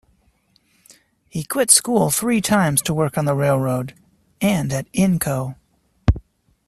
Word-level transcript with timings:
He 1.29 1.43
quit 1.43 1.69
school 1.69 2.09
three 2.09 2.41
times 2.41 2.81
to 2.81 2.93
work 2.95 3.19
on 3.19 3.25
the 3.25 3.35
railroad, 3.35 3.93
and 4.41 4.73
at 4.73 4.91
Inco. 4.93 5.53